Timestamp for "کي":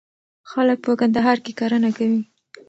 1.45-1.51